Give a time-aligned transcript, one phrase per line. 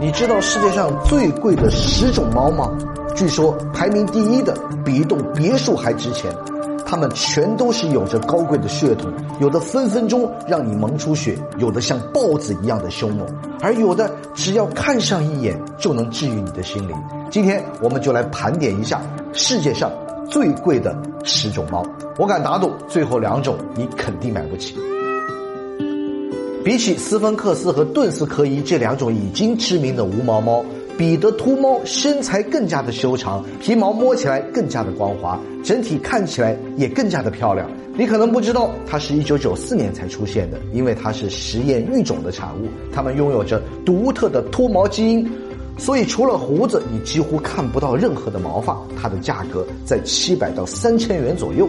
[0.00, 2.72] 你知道世界上最贵的十种猫吗？
[3.14, 6.34] 据说排名第一的比一栋别墅还值钱。
[6.86, 13.26] 它们全都是有着高贵的血统，有的分分钟让你萌出血，有的像豹子一样的凶猛，
[13.60, 16.96] 而有的只要看上一眼就能治愈你的心灵。
[17.30, 19.02] 今天我们就来盘点一下
[19.34, 19.92] 世界上
[20.30, 21.84] 最贵的十种猫。
[22.16, 24.74] 我敢打赌，最后两种你肯定买不起。
[26.62, 30.62] 比起斯芬克斯和顿斯科伊这两种已经知名的无毛猫，
[30.98, 37.66] 彼得秃猫身材更加的修长，皮毛摸起来更加的光滑，整体看起来也更加的漂亮。
[37.96, 45.26] 你可能不知道，它是一九九四年才出现的，因为它是实验育种的产物，它们拥有着独特的脱毛基因，
[45.78, 48.78] 所以除了胡子，你几乎看不到任何的毛发。
[49.00, 51.66] 它的价格在七百到三千元左右。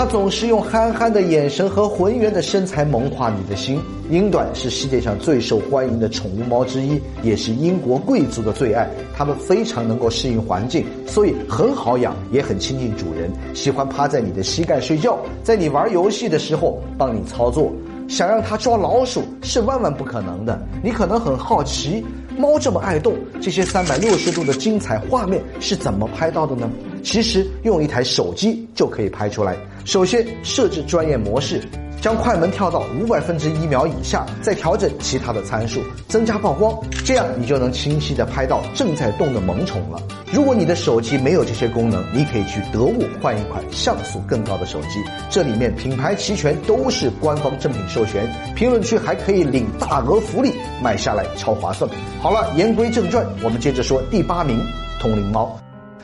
[0.00, 3.78] 它总是用憨憨的眼神和浑圆的身材萌化你的心。
[4.08, 8.88] 英短是世界上最受欢迎的宠物猫之一，也是英国贵族的最爱。
[9.14, 17.70] 它们非常能够适应环境，所以很好养，也很亲近主人，喜欢趴在你的膝盖睡觉，在你玩游戏的时候帮你操作。
[18.08, 20.58] 想让它抓老鼠是万万不可能的。
[20.82, 22.02] 你可能很好奇，
[22.38, 26.70] 猫这么爱动，这些三百六十度的精彩画面是怎么拍到的呢？
[27.02, 29.56] 其实用一台手机就可以拍出来。
[29.84, 31.62] 首先设置专业模式，
[32.00, 40.00] 将快门跳到五百分之一秒以下，再调整其他的参数，增加曝光，这样你就能清晰的拍到正在动的萌宠了。
[40.32, 51.90] 如果你的手机没有这些功能，你可以去得物换一款像素更高的手机，这里面品牌齐全，都是官方正品授权，评论区还可以领大额福利，买下来超划算。
[52.20, 54.60] 好了，言归正传，我们接着说第八名，
[55.00, 55.58] 通灵猫。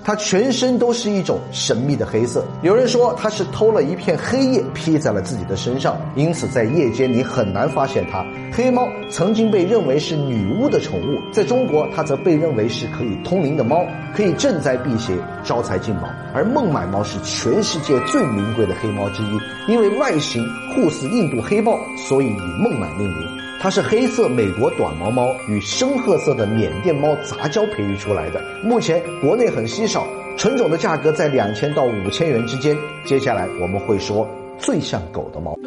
[0.07, 8.25] 它全身都是一种神秘的黑色，有人说它是偷了一片黑夜披在了自己的身上，因此在夜间你很难发现它。
[8.53, 16.03] 黑猫曾经被认为是女巫的宠物，在中国它则被认为是可以通灵的猫，可以镇灾辟邪、招财进宝。
[16.33, 23.29] 而孟买猫是全世界最名贵的黑猫之一，因为外形酷似印度黑豹，所以以孟买命名。
[23.59, 30.07] 它是黑色美国短毛猫与深褐色的缅甸猫杂交培育出来的，目前国内很稀少，
[30.37, 32.77] 纯种的价格在两千到五千元之间。
[33.05, 34.29] 接下来我们会说
[34.59, 35.59] 最像狗的猫，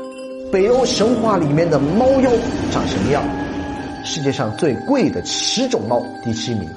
[0.52, 2.32] 北欧神话里面的猫妖
[2.72, 3.24] 长什么样？
[4.06, 6.70] 世界上最贵的十种猫第七名。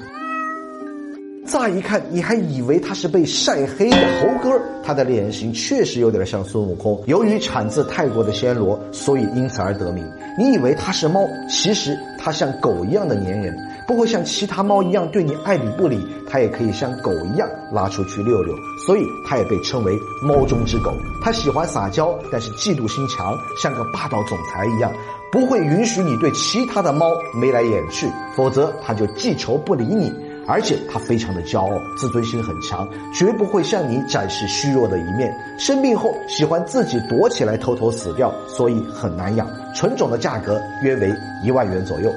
[1.53, 6.99] 乍一看，你还以为它是被晒黑的猴哥，它的脸型确实有点像孙悟空。
[7.05, 10.03] 由于产自泰国的暹罗，所以因此而得名。
[10.35, 13.55] 你以为它是猫，其实它像狗一样的粘人，
[13.87, 18.55] 不会像其他猫一样对你爱理不理，它也可以像狗一样拉出去遛遛，
[18.87, 20.91] 所以它也被称为猫中之狗。
[21.21, 24.91] 它喜欢撒娇，但是嫉妒心强，像个霸道总裁一样，
[25.31, 30.11] 不会允许你对其他的猫眉来眼去，否则它就记仇不理你。
[30.47, 35.33] 而且它非常的骄傲，自尊心很强，绝不会向你展示虚弱的一面。
[35.57, 39.47] 生病后喜欢自己躲起来偷偷死掉，所以很难养。
[39.75, 42.11] 纯种的价格约为一万元左右。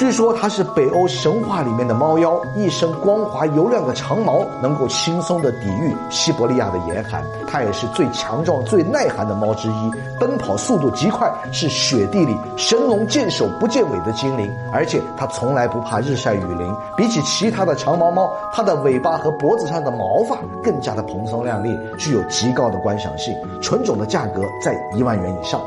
[0.00, 7.22] 据说它是北欧神话里面的猫妖，一身光滑油亮的长毛，能够轻松的抵御西伯利亚的严寒。
[7.46, 14.50] 它也是最强壮、最耐寒的猫之一，奔跑速度极快，是雪地里神龙见首不见尾的精灵。
[14.72, 23.36] 而且它从来不怕日晒雨淋，比起其他的长毛猫，它的尾巴和脖子上的毛发更加的蓬松亮丽，具有极高的观赏性。
[23.60, 25.60] 纯种的价格在一万元以上。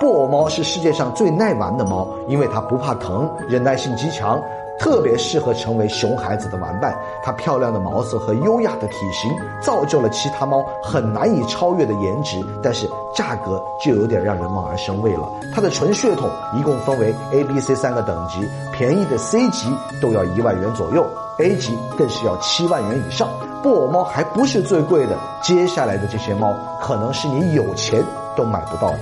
[0.00, 4.40] 布偶猫是世界上最耐玩的猫，因为它不怕疼，忍耐性极强，
[4.78, 6.96] 特别适合成为熊孩子的玩伴。
[7.20, 9.28] 它漂亮的毛色和优雅的体型，
[9.60, 15.28] 造就了其他猫很难以超越的颜值，但是价格就有点让人望而生畏了。
[15.52, 19.68] 它的纯血统一共分为 A、B、C 三个等级，便宜的 C 级
[20.00, 21.04] 都要一万元左右
[21.40, 23.28] ，A 级更是要七万元以上。
[23.64, 28.00] 布偶猫还不是最贵的，接下来的这些猫可能是你有钱
[28.36, 28.98] 都买不到的。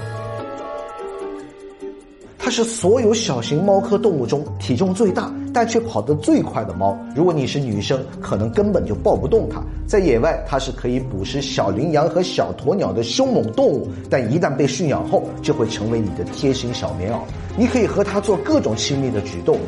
[2.46, 6.96] 它是所有小型猫科动物中体重最大，但却跑得最快的猫。
[7.12, 9.60] 如果你是女生，可能根本就抱不动它。
[9.84, 17.18] 在野外，它是可以捕食小羚羊和小鸵鸟的凶猛动物，但一旦被驯养后，就会成为你的贴心小棉袄。
[17.58, 19.58] 你可以和它做各种亲密的举动。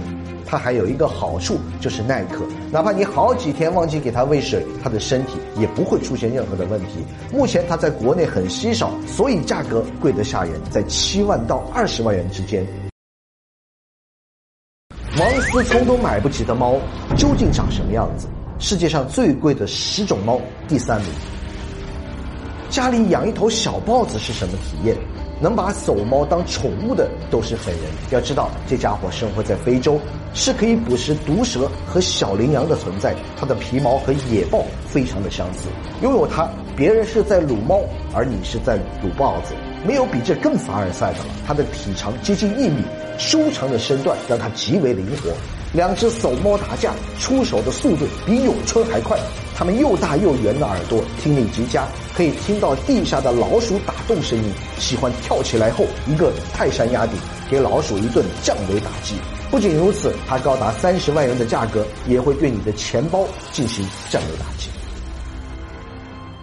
[0.50, 2.42] 它还有一个好处，就是耐渴。
[2.72, 7.04] 哪怕你好几天忘记给它喂水，它的身体也不会出现任何的问题。
[7.30, 12.66] 目前它在国内很稀少，所以价格贵得吓人，在七万到二十万元之间。
[15.18, 16.78] 王思聪都买不起的猫，
[17.16, 18.26] 究竟长什么样子？
[18.58, 21.10] 世界上最贵的十种猫第三名。
[22.70, 24.96] 家里养一头小豹子是什么体验？
[25.40, 27.84] 能把走猫当宠物的都是狠人。
[28.10, 30.00] 要知道，这家伙生活在非洲，
[30.34, 33.14] 是可以捕食毒蛇和小羚羊的存在。
[33.38, 35.68] 它的皮毛和野豹非常的相似，
[36.02, 37.80] 拥有它，别人是在撸猫，
[38.14, 39.54] 而你是在撸豹子。
[39.86, 41.26] 没有比这更凡尔赛的了。
[41.46, 42.82] 它的体长接近一米，
[43.16, 45.32] 修长的身段让它极为灵活。
[45.74, 49.18] 两只走猫打架，出手的速度比咏春还快。
[49.54, 54.44] 它们又大又圆的耳朵，听力极佳，可以听到地下的老鼠打洞声音。
[54.78, 57.18] 喜欢跳起来后一个泰山压顶，
[57.50, 59.16] 给老鼠一顿降维打击。
[59.50, 64.70] 不仅如此，它高达三十万元的价格，也会对你的钱包进行降维打击。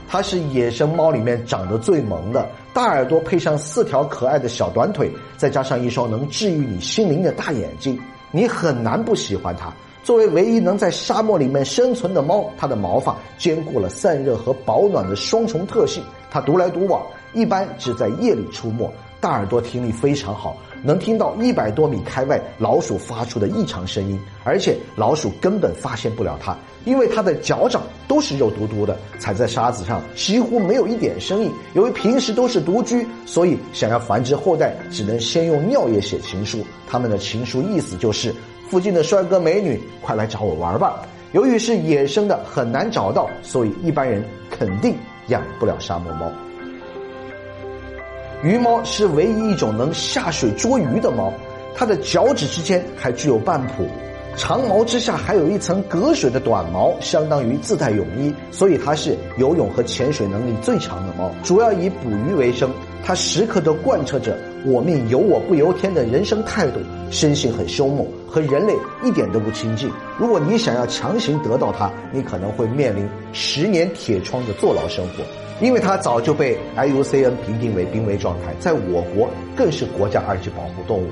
[0.07, 7.99] 它是野生猫里面长得最萌的，大耳朵配上四条可爱的小短腿，再加上一双能治愈你心灵的大眼睛，
[8.35, 9.73] 你很难不喜欢它。
[10.03, 16.03] 作为唯一能在沙漠里面生存的猫，它的毛发兼顾了散热和保暖的双重特性。
[16.29, 17.01] 它独来独往，
[17.33, 18.91] 一般只在夜里出没。
[19.21, 26.55] 大耳朵听力非常好，能听到一百多米开外老鼠发出的异常声音，而且老鼠根本发现不了它，
[26.85, 31.51] 因为它的脚掌都是肉嘟嘟的，踩在沙子上几乎没有一点声音。
[31.73, 36.59] 由于平时都是独居，所以想要繁殖后代，只能先用尿液写情书。
[36.87, 38.31] 他们的情书意思就是：
[38.69, 41.01] 附近的帅哥美女，快来找我玩吧。
[41.31, 44.95] 由于是野生的，很难找到，所以一般人肯定
[45.27, 46.31] 养不了沙漠猫。
[48.45, 51.33] 鱼猫是唯一一种能下水捉鱼的猫，
[51.73, 53.87] 它的脚趾之间还具有半蹼，
[54.37, 61.31] 长毛之下还有一层隔水的短毛，相当于自带泳衣，所以它是游泳和潜水能力最强的猫。
[61.41, 62.69] 主要以捕鱼为生，
[63.03, 66.79] 它时刻都贯彻着“我命由我不由天”的人生态度，
[67.11, 68.73] 生性很凶猛，和人类
[69.03, 69.91] 一点都不亲近。
[70.17, 75.23] 如果你想要强行得到它，你可能会面临十年铁窗的坐牢生活。
[75.61, 81.07] 因为它早就被 IUCN 评定为濒危状态，在我国更是国家二级保护动物。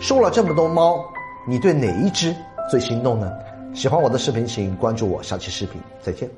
[0.00, 1.02] 收了这么多猫，
[1.48, 2.34] 你对哪一只
[2.70, 3.32] 最心动呢？
[3.72, 6.28] 喜欢我的视频，请关注我，下期视频再见。